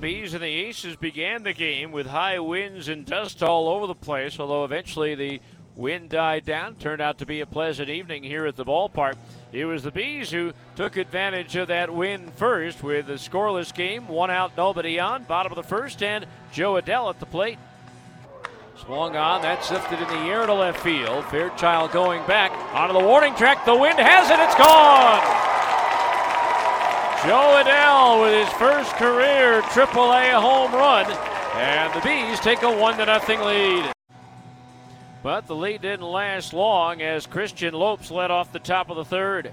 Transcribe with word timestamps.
Bees 0.00 0.34
and 0.34 0.42
the 0.42 0.46
Aces 0.46 0.96
began 0.96 1.42
the 1.42 1.52
game 1.52 1.90
with 1.90 2.06
high 2.06 2.38
winds 2.38 2.88
and 2.88 3.04
dust 3.04 3.42
all 3.42 3.68
over 3.68 3.86
the 3.86 3.94
place, 3.94 4.38
although 4.38 4.64
eventually 4.64 5.14
the 5.14 5.40
wind 5.74 6.10
died 6.10 6.44
down. 6.44 6.74
Turned 6.76 7.00
out 7.00 7.18
to 7.18 7.26
be 7.26 7.40
a 7.40 7.46
pleasant 7.46 7.88
evening 7.88 8.22
here 8.22 8.46
at 8.46 8.56
the 8.56 8.64
ballpark. 8.64 9.16
It 9.52 9.64
was 9.64 9.82
the 9.82 9.90
Bees 9.90 10.30
who 10.30 10.52
took 10.76 10.96
advantage 10.96 11.56
of 11.56 11.68
that 11.68 11.92
win 11.92 12.30
first 12.36 12.82
with 12.82 13.08
a 13.08 13.14
scoreless 13.14 13.74
game, 13.74 14.06
one 14.06 14.30
out, 14.30 14.56
nobody 14.56 15.00
on, 15.00 15.24
bottom 15.24 15.50
of 15.50 15.56
the 15.56 15.62
first, 15.62 16.02
and 16.02 16.26
Jo 16.52 16.74
Adell 16.74 17.10
at 17.10 17.18
the 17.18 17.26
plate. 17.26 17.58
Swung 18.76 19.16
on, 19.16 19.42
that's 19.42 19.70
lifted 19.70 20.00
in 20.00 20.08
the 20.08 20.30
air 20.30 20.46
to 20.46 20.54
left 20.54 20.80
field. 20.80 21.24
Fairchild 21.26 21.92
going 21.92 22.24
back 22.26 22.52
onto 22.74 22.92
the 22.92 23.04
warning 23.04 23.34
track. 23.34 23.64
The 23.64 23.76
wind 23.76 23.98
has 23.98 24.30
it, 24.30 24.38
it's 24.38 24.54
gone. 24.54 25.39
Jo 27.26 27.62
Adell 27.62 28.22
with 28.22 28.46
his 28.46 28.56
first 28.56 28.92
career 28.94 29.60
AAA 29.60 30.32
home 30.32 30.72
run, 30.72 31.04
and 31.54 31.92
the 31.92 32.00
Bees 32.00 32.40
take 32.40 32.62
a 32.62 32.70
one 32.70 32.96
to 32.96 33.04
nothing 33.04 33.40
lead. 33.40 33.92
But 35.22 35.46
the 35.46 35.54
lead 35.54 35.82
didn't 35.82 36.06
last 36.06 36.54
long 36.54 37.02
as 37.02 37.26
Christian 37.26 37.74
Lopes 37.74 38.10
led 38.10 38.30
off 38.30 38.52
the 38.52 38.58
top 38.58 38.88
of 38.88 38.96
the 38.96 39.04
third. 39.04 39.52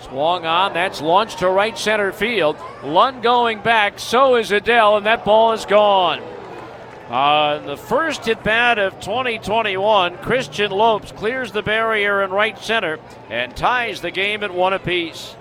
Swung 0.00 0.46
on, 0.46 0.72
that's 0.72 1.02
launched 1.02 1.40
to 1.40 1.50
right 1.50 1.76
center 1.76 2.10
field. 2.10 2.56
Lund 2.82 3.22
going 3.22 3.60
back, 3.60 3.98
so 3.98 4.36
is 4.36 4.50
Adell, 4.50 4.96
and 4.96 5.04
that 5.04 5.26
ball 5.26 5.52
is 5.52 5.66
gone. 5.66 6.22
Uh, 7.10 7.58
the 7.66 7.76
first 7.76 8.26
at 8.30 8.42
bat 8.42 8.78
of 8.78 8.94
2021, 9.00 10.16
Christian 10.18 10.70
Lopes 10.70 11.12
clears 11.12 11.52
the 11.52 11.62
barrier 11.62 12.22
in 12.22 12.30
right 12.30 12.58
center 12.58 12.98
and 13.28 13.54
ties 13.54 14.00
the 14.00 14.10
game 14.10 14.42
at 14.42 14.54
one 14.54 14.72
apiece. 14.72 15.36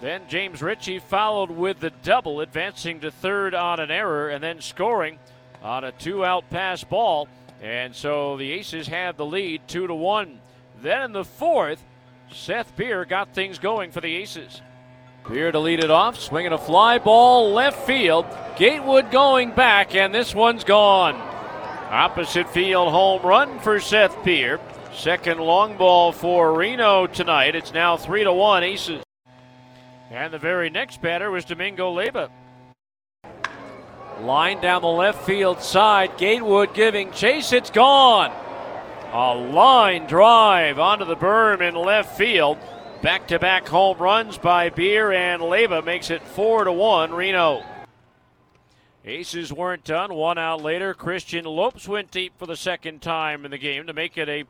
Then 0.00 0.22
James 0.28 0.62
Ritchie 0.62 0.98
followed 0.98 1.50
with 1.50 1.80
the 1.80 1.90
double, 2.02 2.40
advancing 2.40 3.00
to 3.00 3.10
third 3.10 3.54
on 3.54 3.80
an 3.80 3.90
error 3.90 4.28
and 4.28 4.42
then 4.42 4.60
scoring 4.60 5.18
on 5.62 5.84
a 5.84 5.92
two 5.92 6.24
out 6.24 6.48
pass 6.50 6.84
ball. 6.84 7.28
And 7.62 7.94
so 7.94 8.36
the 8.36 8.52
Aces 8.52 8.88
have 8.88 9.16
the 9.16 9.24
lead 9.24 9.62
two 9.66 9.86
to 9.86 9.94
one. 9.94 10.40
Then 10.82 11.02
in 11.02 11.12
the 11.12 11.24
fourth, 11.24 11.82
Seth 12.30 12.76
Beer 12.76 13.04
got 13.04 13.34
things 13.34 13.58
going 13.58 13.90
for 13.90 14.00
the 14.02 14.14
Aces. 14.16 14.60
Beer 15.28 15.50
to 15.50 15.58
lead 15.58 15.82
it 15.82 15.90
off, 15.90 16.18
swinging 16.18 16.52
a 16.52 16.58
fly 16.58 16.98
ball 16.98 17.52
left 17.52 17.86
field. 17.86 18.26
Gatewood 18.56 19.10
going 19.10 19.52
back, 19.52 19.94
and 19.94 20.14
this 20.14 20.34
one's 20.34 20.62
gone. 20.62 21.14
Opposite 21.90 22.48
field 22.50 22.90
home 22.90 23.22
run 23.22 23.58
for 23.60 23.80
Seth 23.80 24.22
Beer. 24.24 24.60
Second 24.92 25.40
long 25.40 25.76
ball 25.76 26.12
for 26.12 26.54
Reno 26.54 27.06
tonight. 27.06 27.54
It's 27.54 27.72
now 27.72 27.96
three 27.96 28.24
to 28.24 28.32
one 28.32 28.62
Aces. 28.62 29.05
And 30.10 30.32
the 30.32 30.38
very 30.38 30.70
next 30.70 31.02
batter 31.02 31.30
was 31.30 31.44
Domingo 31.44 31.94
Leyba. 31.94 32.30
Line 34.20 34.60
down 34.60 34.82
the 34.82 34.88
left 34.88 35.26
field 35.26 35.60
side. 35.60 36.16
Gatewood 36.16 36.74
giving 36.74 37.12
chase. 37.12 37.52
It's 37.52 37.70
gone. 37.70 38.32
A 39.12 39.34
line 39.34 40.06
drive 40.06 40.78
onto 40.78 41.04
the 41.04 41.16
berm 41.16 41.60
in 41.60 41.74
left 41.74 42.16
field. 42.16 42.58
Back 43.02 43.28
to 43.28 43.38
back 43.38 43.68
home 43.68 43.98
runs 43.98 44.38
by 44.38 44.70
Beer 44.70 45.12
and 45.12 45.42
Leyba 45.42 45.84
makes 45.84 46.10
it 46.10 46.22
4 46.22 46.64
to 46.64 46.72
1 46.72 47.12
Reno. 47.12 47.62
Aces 49.04 49.52
weren't 49.52 49.84
done. 49.84 50.14
One 50.14 50.38
out 50.38 50.62
later, 50.62 50.92
Christian 50.92 51.44
Lopes 51.44 51.86
went 51.86 52.10
deep 52.10 52.32
for 52.38 52.46
the 52.46 52.56
second 52.56 53.02
time 53.02 53.44
in 53.44 53.52
the 53.52 53.58
game 53.58 53.86
to 53.86 53.92
make 53.92 54.18
it 54.18 54.28
a, 54.28 54.44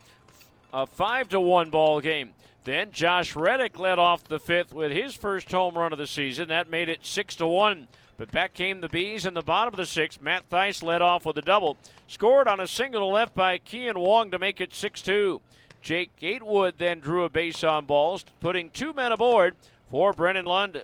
a 0.73 0.87
5 0.87 1.29
to 1.31 1.41
1 1.41 1.71
ball 1.71 2.01
game. 2.01 2.31
Then 2.65 2.91
Josh 2.91 3.37
Reddick 3.37 3.79
led 3.79 3.99
off 3.99 4.25
the 4.25 4.41
fifth 4.41 4.73
with 4.73 4.91
his 4.91 5.15
first 5.15 5.51
home 5.53 5.79
run 5.79 5.93
of 5.93 5.99
the 5.99 6.07
season. 6.07 6.49
That 6.49 6.69
made 6.69 6.89
it 6.89 7.07
6 7.07 7.37
to 7.37 7.47
1. 7.47 7.87
But 8.19 8.33
back 8.33 8.55
came 8.55 8.81
the 8.81 8.89
Bees 8.89 9.27
in 9.27 9.35
the 9.35 9.43
bottom 9.43 9.75
of 9.75 9.79
the 9.79 9.87
sixth. 9.87 10.23
Matt 10.23 10.49
Thaiss 10.49 10.83
led 10.83 11.03
off 11.03 11.27
with 11.27 11.37
a 11.37 11.43
double. 11.43 11.77
Scored 12.09 12.49
on 12.49 12.61
a 12.61 12.67
single 12.67 13.11
left 13.11 13.35
by 13.35 13.59
Kean 13.59 13.99
Wong 13.99 14.31
to 14.31 14.39
make 14.39 14.61
it 14.61 14.75
6 14.75 15.03
2. 15.03 15.41
Jake 15.83 16.17
Gatewood 16.17 16.75
then 16.79 16.99
drew 16.99 17.25
a 17.25 17.29
base 17.29 17.63
on 17.63 17.85
balls, 17.85 18.25
putting 18.41 18.71
two 18.71 18.93
men 18.93 19.13
aboard 19.13 19.55
for 19.91 20.13
Brennan 20.13 20.47
Lund. 20.47 20.83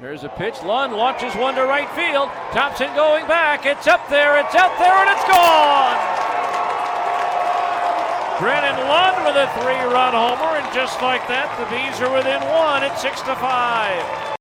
There's 0.00 0.24
a 0.24 0.30
pitch. 0.30 0.62
Lund 0.62 0.94
launches 0.94 1.34
one 1.34 1.54
to 1.56 1.64
right 1.64 1.90
field. 1.90 2.30
Thompson 2.52 2.94
going 2.94 3.26
back. 3.26 3.66
It's 3.66 3.86
up 3.86 4.08
there. 4.08 4.38
It's 4.38 4.54
out 4.54 4.78
there, 4.78 4.94
and 4.94 5.10
it's 5.10 5.28
gone. 5.28 6.09
Brennan 8.40 8.88
Lund 8.88 9.26
with 9.26 9.36
a 9.36 9.52
three-run 9.60 10.14
homer, 10.14 10.56
and 10.56 10.74
just 10.74 11.02
like 11.02 11.28
that, 11.28 11.54
the 11.58 11.66
Bees 11.66 12.00
are 12.00 12.10
within 12.10 12.40
one 12.48 12.82
at 12.82 12.98
six 12.98 13.20
to 13.20 13.36
five. 13.36 14.38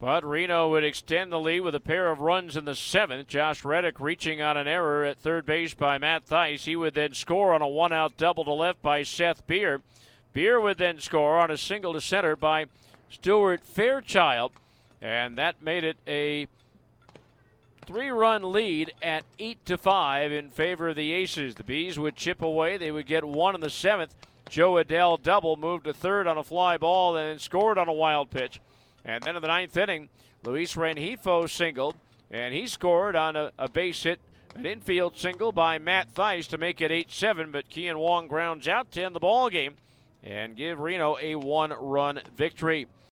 But 0.00 0.24
Reno 0.24 0.70
would 0.70 0.84
extend 0.84 1.30
the 1.30 1.38
lead 1.38 1.60
with 1.60 1.74
a 1.74 1.80
pair 1.80 2.10
of 2.10 2.20
runs 2.20 2.56
in 2.56 2.64
the 2.64 2.74
seventh. 2.74 3.28
Josh 3.28 3.62
Reddick 3.62 4.00
reaching 4.00 4.40
on 4.40 4.56
an 4.56 4.66
error 4.66 5.04
at 5.04 5.18
third 5.18 5.44
base 5.44 5.74
by 5.74 5.98
Matt 5.98 6.26
Thaiss. 6.26 6.64
He 6.64 6.76
would 6.76 6.94
then 6.94 7.12
score 7.12 7.52
on 7.52 7.60
a 7.60 7.68
one 7.68 7.92
out 7.92 8.16
double 8.16 8.44
to 8.46 8.52
left 8.52 8.80
by 8.80 9.02
Seth 9.02 9.46
Beer. 9.46 9.82
Beer 10.32 10.58
would 10.58 10.78
then 10.78 10.98
score 10.98 11.38
on 11.38 11.50
a 11.50 11.58
single 11.58 11.92
to 11.92 12.00
center 12.00 12.36
by 12.36 12.66
Stuart 13.10 13.64
Fairchild. 13.64 14.52
And 15.02 15.36
that 15.36 15.60
made 15.60 15.84
it 15.84 15.98
a 16.08 16.48
three 17.86 18.10
run 18.10 18.52
lead 18.52 18.92
at 19.00 19.24
8 19.38 19.64
to 19.66 19.78
5 19.78 20.32
in 20.32 20.50
favor 20.50 20.88
of 20.88 20.96
the 20.96 21.12
Aces. 21.12 21.54
The 21.54 21.64
Bees 21.64 21.98
would 21.98 22.16
chip 22.16 22.42
away. 22.42 22.76
They 22.76 22.90
would 22.90 23.06
get 23.06 23.24
one 23.24 23.54
in 23.54 23.60
the 23.60 23.70
seventh. 23.70 24.14
Jo 24.48 24.74
Adell 24.74 25.22
double 25.22 25.56
moved 25.56 25.84
to 25.84 25.94
third 25.94 26.26
on 26.26 26.38
a 26.38 26.44
fly 26.44 26.76
ball 26.76 27.16
and 27.16 27.40
scored 27.40 27.78
on 27.78 27.88
a 27.88 27.92
wild 27.92 28.30
pitch. 28.30 28.60
And 29.04 29.22
then 29.22 29.36
in 29.36 29.42
the 29.42 29.48
ninth 29.48 29.76
inning, 29.76 30.08
Luis 30.44 30.74
Rengifo 30.74 31.48
singled, 31.48 31.96
and 32.30 32.52
he 32.52 32.66
scored 32.66 33.16
on 33.16 33.36
a, 33.36 33.52
a 33.58 33.68
base 33.68 34.02
hit, 34.02 34.20
an 34.54 34.66
infield 34.66 35.16
single 35.16 35.52
by 35.52 35.78
Matt 35.78 36.14
Thaiss 36.14 36.48
to 36.48 36.58
make 36.58 36.80
it 36.80 36.90
8 36.90 37.10
7. 37.10 37.50
But 37.50 37.68
Kean 37.68 37.98
Wong 37.98 38.26
grounds 38.26 38.66
out 38.66 38.90
to 38.92 39.04
end 39.04 39.14
the 39.14 39.20
ball 39.20 39.48
game 39.48 39.74
and 40.22 40.56
give 40.56 40.80
Reno 40.80 41.16
a 41.20 41.36
one 41.36 41.72
run 41.78 42.20
victory. 42.36 42.86